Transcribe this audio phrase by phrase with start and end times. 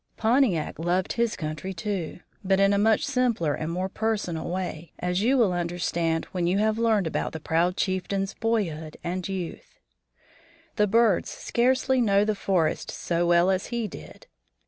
[0.17, 5.21] Pontiac loved his country, too, but in a much simpler and more personal way, as
[5.21, 9.77] you will understand when you have learned about the proud chieftain's boyhood and youth.
[9.91, 14.25] [Illustration: SQUAW WITH PAPPOOSE] The birds scarcely know the forest so well as he did.